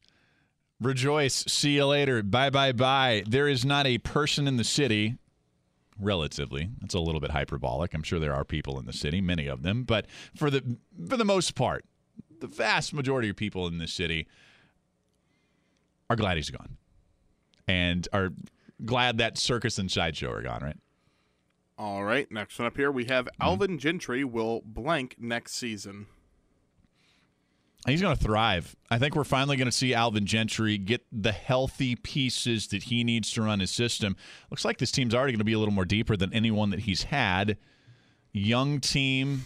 [0.82, 1.45] Rejoice.
[1.47, 2.21] See you later.
[2.21, 3.23] Bye, bye, bye.
[3.25, 5.15] There is not a person in the city,
[5.97, 6.71] relatively.
[6.82, 7.93] That's a little bit hyperbolic.
[7.93, 11.15] I'm sure there are people in the city, many of them, but for the for
[11.15, 11.86] the most part,
[12.41, 14.28] the vast majority of people in this city
[16.10, 16.78] are glad he's gone
[17.67, 18.30] and are
[18.84, 20.78] glad that circus and sideshow are gone, right?
[21.78, 22.30] All right.
[22.32, 23.43] Next one up here, we have mm-hmm.
[23.43, 26.08] Alvin Gentry will blank next season.
[27.88, 28.75] He's going to thrive.
[28.91, 33.06] I think we're finally going to see Alvin Gentry get the healthy pieces that he
[33.06, 34.17] needs to run his system.
[34.52, 36.82] Looks like this team's already going to be a little more deeper than anyone that
[36.82, 37.58] he's had.
[38.34, 39.45] Young team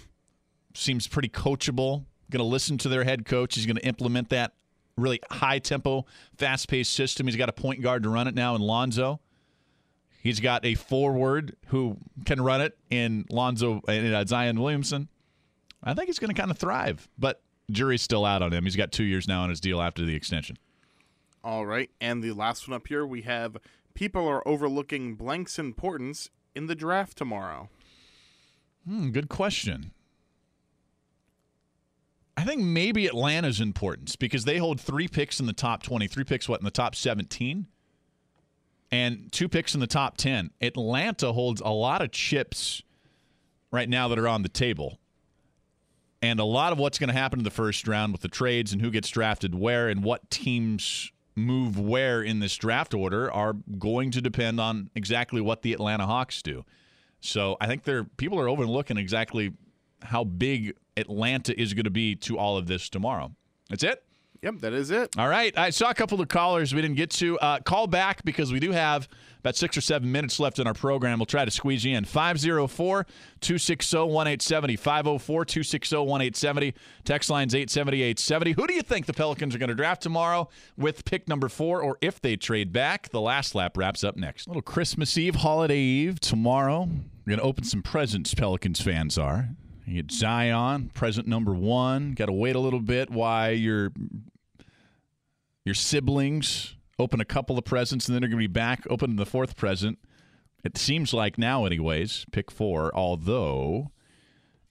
[0.74, 3.56] seems pretty coachable going to listen to their head coach.
[3.56, 4.54] He's going to implement that
[4.98, 6.06] really high tempo,
[6.38, 7.28] fast paced system.
[7.28, 9.22] He's got a point guard to run it now in Lonzo.
[10.22, 15.10] He's got a forward who can run it in Lonzo and uh, Zion Williamson.
[15.84, 18.64] I think he's going to kind of thrive, but jury's still out on him.
[18.64, 20.58] He's got two years now on his deal after the extension.
[21.44, 23.58] All right, and the last one up here, we have
[23.94, 27.68] people are overlooking blank's importance in the draft tomorrow.
[28.88, 29.92] Hmm, good question.
[32.36, 36.24] I think maybe Atlanta's importance because they hold three picks in the top 20, three
[36.24, 37.68] picks, what, in the top 17?
[38.92, 40.52] And two picks in the top 10.
[40.62, 42.82] Atlanta holds a lot of chips
[43.72, 45.00] right now that are on the table.
[46.22, 48.72] And a lot of what's going to happen in the first round with the trades
[48.72, 53.54] and who gets drafted where and what teams move where in this draft order are
[53.78, 56.64] going to depend on exactly what the Atlanta Hawks do.
[57.20, 59.54] So I think they're people are overlooking exactly
[60.06, 63.32] how big Atlanta is going to be to all of this tomorrow.
[63.70, 64.04] That's it.
[64.44, 65.18] Yep, that is it.
[65.18, 65.58] All right.
[65.58, 67.40] I saw a couple of callers we didn't get to.
[67.40, 69.08] Uh, call back because we do have
[69.40, 71.18] about six or seven minutes left in our program.
[71.18, 72.04] We'll try to squeeze you in.
[72.04, 73.06] 504
[73.40, 74.76] 260 1870.
[74.76, 76.74] 504 260 1870.
[77.06, 78.52] Text lines 870 870.
[78.52, 81.82] Who do you think the Pelicans are going to draft tomorrow with pick number four
[81.82, 83.10] or if they trade back?
[83.12, 84.48] The last lap wraps up next.
[84.48, 86.90] little Christmas Eve, holiday Eve tomorrow.
[87.26, 89.52] We're going to open some presents, Pelicans fans are.
[89.86, 92.14] You get Zion, present number one.
[92.14, 93.92] Got to wait a little bit Why your
[95.66, 99.16] your siblings open a couple of presents, and then they're going to be back opening
[99.16, 99.98] the fourth present.
[100.64, 102.96] It seems like now, anyways, pick four.
[102.96, 103.92] Although,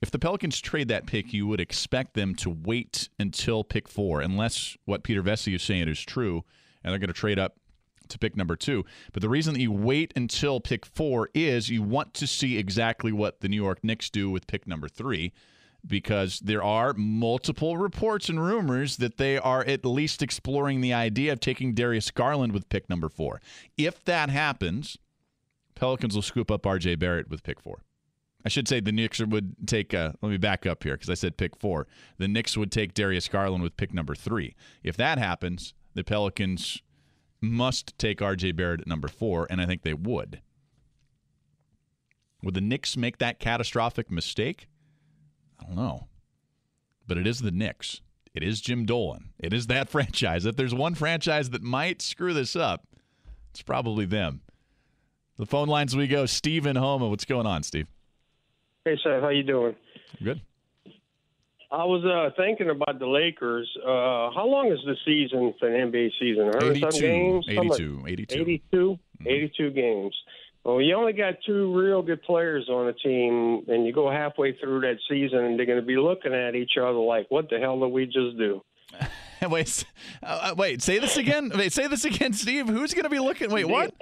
[0.01, 4.21] if the Pelicans trade that pick, you would expect them to wait until pick four,
[4.21, 6.45] unless what Peter Vecsey is saying is true,
[6.83, 7.57] and they're going to trade up
[8.13, 8.85] to pick number two.
[9.13, 13.13] But the reason that you wait until pick four is you want to see exactly
[13.13, 15.33] what the New York Knicks do with pick number three,
[15.87, 21.33] because there are multiple reports and rumors that they are at least exploring the idea
[21.33, 23.41] of taking Darius Garland with pick number four.
[23.77, 24.97] If that happens,
[25.75, 27.83] Pelicans will scoop up RJ Barrett with pick four.
[28.45, 29.95] I should say the Knicks would take.
[29.95, 31.87] Uh, let me back up here because I said pick four.
[32.19, 34.57] The Knicks would take Darius Garland with pick number three.
[34.83, 36.83] If that happens, the Pelicans
[37.43, 40.41] must take RJ Barrett at number four, and I think they would.
[42.43, 44.69] Would the Knicks make that catastrophic mistake?
[45.61, 46.09] I don't know.
[47.07, 48.01] But it is the Knicks.
[48.35, 49.31] It is Jim Dolan.
[49.39, 50.47] It is that franchise.
[50.47, 52.87] If there's one franchise that might screw this up,
[53.51, 54.41] it's probably them.
[55.39, 56.27] The phone lines we go.
[56.27, 57.09] Steve in Houma.
[57.09, 57.87] What's going on, Steve?
[58.85, 59.23] Hey, Seth.
[59.23, 59.75] How you doing?
[60.23, 60.41] Good.
[61.73, 63.67] I was uh, thinking about the Lakers.
[63.83, 66.53] Uh, how long is the season for the NBA season?
[66.63, 67.01] 82.
[67.01, 67.47] games?
[67.49, 68.05] 82.
[68.07, 68.41] 82.
[68.43, 68.99] 82?
[69.25, 70.15] 82 games.
[70.65, 74.53] Well, you only got two real good players on the team, and you go halfway
[74.59, 77.59] through that season, and they're going to be looking at each other like, "What the
[77.59, 78.63] hell did we just do?"
[79.49, 79.85] wait,
[80.23, 80.83] uh, wait.
[80.83, 81.51] Say this again.
[81.57, 82.69] Wait, say this again, Steve.
[82.69, 83.51] Who's going to be looking?
[83.51, 83.95] Wait, what?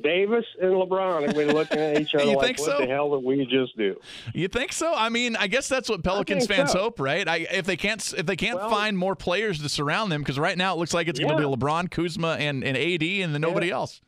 [0.00, 3.24] Davis and LeBron going to looking at each other like, think "What the hell did
[3.24, 3.96] we just do?"
[4.32, 4.92] You think so?
[4.94, 6.78] I mean, I guess that's what Pelicans fans so.
[6.78, 7.26] hope, right?
[7.28, 10.38] I, if they can't, if they can't Well- find more players to surround them, because
[10.38, 13.34] right now it looks like it's going to be LeBron, Kuzma, and, and AD, and
[13.34, 14.00] then nobody else.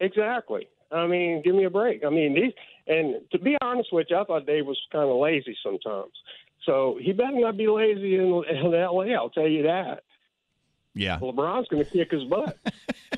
[0.00, 0.68] Exactly.
[0.90, 2.04] I mean, give me a break.
[2.04, 2.52] I mean, these
[2.86, 6.12] and to be honest with you, I thought Dave was kind of lazy sometimes.
[6.64, 9.14] So he better not be lazy in, in L.A.
[9.14, 10.02] I'll tell you that.
[10.94, 11.18] Yeah.
[11.18, 12.56] LeBron's going to kick his butt.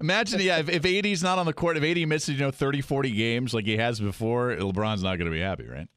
[0.00, 2.80] Imagine, yeah, if, if AD's not on the court, if AD misses, you know, 30,
[2.80, 5.88] 40 games like he has before, LeBron's not going to be happy, right?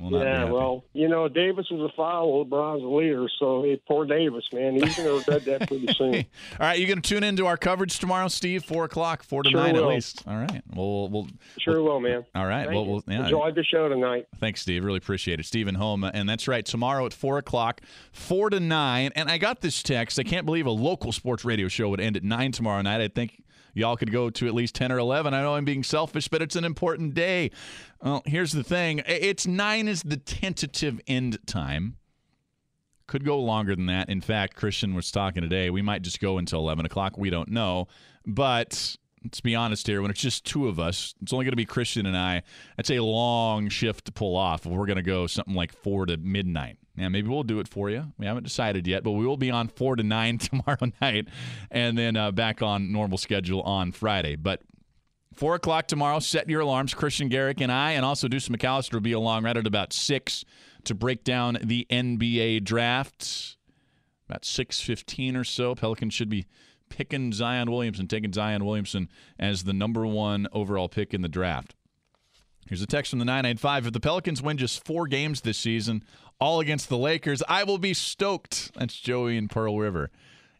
[0.00, 2.44] Will yeah, well, you know, Davis was a foul.
[2.44, 6.14] LeBron's leader, so hey, poor Davis, man, he's going to regret that pretty soon.
[6.14, 6.22] All
[6.60, 8.64] right, you're going to tune into our coverage tomorrow, Steve?
[8.64, 10.22] Four o'clock, four to Sure nine at least.
[10.26, 10.62] All right.
[10.74, 11.26] Well, we'll, we'll
[11.58, 12.24] Sure will, man.
[12.34, 12.64] all right.
[12.66, 13.24] Thank Well, we'll yeah.
[13.24, 14.26] Enjoyed the show tonight.
[14.38, 14.84] Thanks, Steve.
[14.84, 15.46] Really appreciate it.
[15.46, 16.10] Steve in Houma.
[16.14, 17.82] And that's right, tomorrow at 4 o'clock,
[18.12, 19.12] 4 to 9.
[19.14, 20.18] And I got this text.
[20.18, 23.00] I can't believe a local sports radio show would end at 9 tomorrow night.
[23.00, 23.42] I think
[23.74, 25.34] y'all could go to at least 10 or 11.
[25.34, 27.50] I know I'm being selfish, but it's an important day.
[28.02, 31.96] Well, here's the thing it's 9 is the tentative end time.
[33.06, 34.08] Could go longer than that.
[34.08, 35.68] In fact, Kristian was talking today.
[35.70, 37.18] We might just go until 11 o'clock.
[37.18, 37.88] We don't know.
[38.24, 40.00] But let's be honest here.
[40.00, 42.42] When it's just two of us, it's only going to be Kristian and I.
[42.76, 44.64] That's a long shift to pull off.
[44.64, 46.78] We're going to go something like 4 to midnight.
[47.00, 48.12] Yeah, maybe we'll do it for you.
[48.18, 51.28] We haven't decided yet, but we will be on 4 to 9 tomorrow night
[51.70, 54.36] and then uh, back on normal schedule on Friday.
[54.36, 54.60] But
[55.34, 56.92] 4 o'clock tomorrow, set your alarms.
[56.92, 60.44] Kristian Garic and I, and also Deuce McAllister will be along right at about 6
[60.84, 63.56] to break down the NBA draft.
[64.28, 66.46] About 6.15 or so, Pelicans should be
[66.90, 71.74] picking Zion Williamson, taking Zion Williamson as the number one overall pick in the draft.
[72.68, 73.86] Here's a text from the 995.
[73.86, 76.04] If the Pelicans win just four games this season,
[76.40, 78.72] all against the Lakers, I will be stoked.
[78.74, 80.10] That's Joey in Pearl River.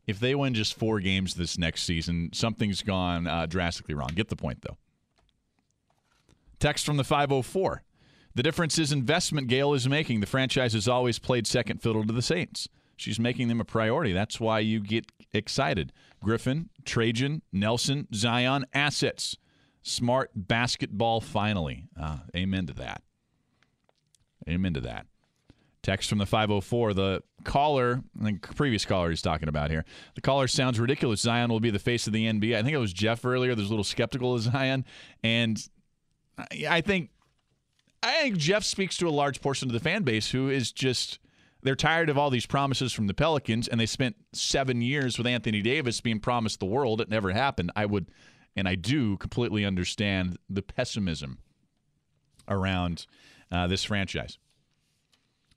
[0.06, 4.10] if they win just four games this next season, something's gone uh, drastically wrong.
[4.14, 4.76] Get the point, though.
[6.58, 7.82] Text from the 504.
[8.34, 10.20] The difference is investment Gayle is making.
[10.20, 12.68] The franchise has always played second fiddle to the Saints.
[12.96, 14.12] She's making them a priority.
[14.12, 15.92] That's why you get excited.
[16.22, 19.36] Griffin, Trajan, Nelson, Zion, assets.
[19.82, 21.88] Smart basketball finally.
[21.98, 23.02] Ah, amen to that.
[24.48, 25.06] Amen to that.
[25.82, 26.94] Text from the 504.
[26.94, 29.84] The caller, I think previous caller he's talking about here.
[30.14, 31.20] The caller sounds ridiculous.
[31.20, 32.56] Zion will be the face of the NBA.
[32.56, 33.54] I think it was Jeff earlier.
[33.54, 34.84] There's a little skeptical of Zion.
[35.22, 35.66] And
[36.68, 37.10] I think
[38.02, 41.18] I think Jeff speaks to a large portion of the fan base who is just
[41.62, 45.26] they're tired of all these promises from the Pelicans, and they spent seven years with
[45.26, 47.00] Anthony Davis being promised the world.
[47.00, 47.70] It never happened.
[47.76, 48.10] I would,
[48.56, 51.38] and I do completely understand the pessimism
[52.48, 53.06] around
[53.52, 54.38] uh, this franchise.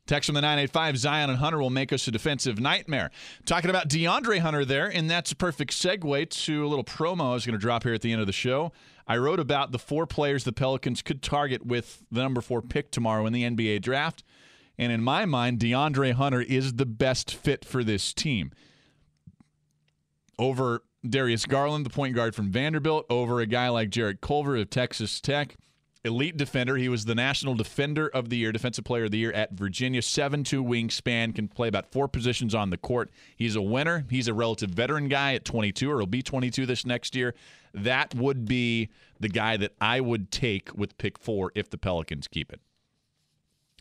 [0.05, 3.09] Text from the 985 Zion and Hunter will make us a defensive nightmare.
[3.45, 7.33] Talking about DeAndre Hunter there, and that's a perfect segue to a little promo I
[7.33, 8.73] was going to drop here at the end of the show.
[9.07, 12.91] I wrote about the four players the Pelicans could target with the number four pick
[12.91, 14.23] tomorrow in the NBA draft.
[14.77, 18.51] And in my mind, DeAndre Hunter is the best fit for this team.
[20.37, 24.69] Over Darius Garland, the point guard from Vanderbilt, over a guy like Jarrett Culver of
[24.69, 25.55] Texas Tech.
[26.05, 26.75] Elite defender.
[26.75, 30.01] He was the National Defender of the Year, Defensive Player of the Year at Virginia.
[30.01, 33.09] 7 2 wingspan, can play about four positions on the court.
[33.37, 34.05] He's a winner.
[34.09, 37.33] He's a relative veteran guy at 22, or he'll be 22 this next year.
[37.73, 38.89] That would be
[39.19, 42.59] the guy that I would take with pick four if the Pelicans keep it.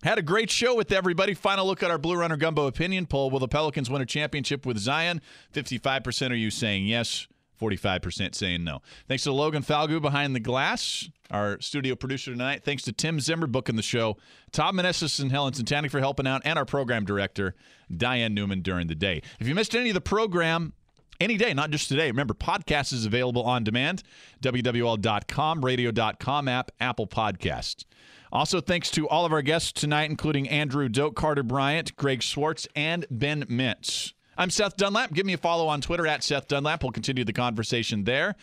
[0.02, 1.32] Had a great show with everybody.
[1.34, 3.30] Final look at our Blue Runner Gumbo opinion poll.
[3.30, 5.20] Will the Pelicans win a championship with Zion?
[5.52, 7.28] 55% are you saying yes,
[7.62, 8.80] 45% saying no.
[9.06, 12.64] Thanks to Logan Falgu behind the glass, our studio producer tonight.
[12.64, 14.16] Thanks to Tim Zimmer booking the show,
[14.50, 17.54] Tom Meneses and Helen Santanic for helping out, and our program director,
[17.94, 19.22] Diane Newman, during the day.
[19.38, 20.72] If you missed any of the program,
[21.20, 22.08] any day, not just today.
[22.08, 24.02] Remember, podcast is available on demand,
[24.42, 27.84] WWL.com, radio.com app, Apple Podcasts.
[28.32, 32.66] Also, thanks to all of our guests tonight, including Andrew Doak, Carter Bryant, Greg Swartz,
[32.74, 34.14] and Ben Mintz.
[34.37, 35.12] I'm Seth Dunlap.
[35.12, 36.83] Give me a follow on Twitter at Seth Dunlap.
[36.83, 38.35] We'll continue the conversation there.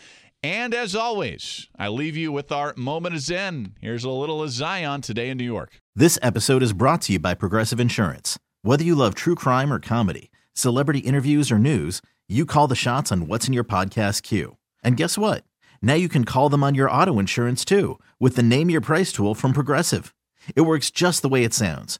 [0.44, 3.74] And as always, I leave you with our moment of Zen.
[3.82, 5.82] Here's a little of Zion today in New York.
[5.96, 8.38] This episode is brought to you by Progressive Insurance.
[8.62, 13.12] Whether you love true crime or comedy, celebrity interviews or news, you call the shots
[13.12, 14.58] on what's in your podcast queue.
[14.84, 15.44] And guess what?
[15.82, 19.12] Now you can call them on your auto insurance too with the Name Your Price
[19.12, 20.14] tool from Progressive.
[20.56, 22.00] It works just the way it sounds.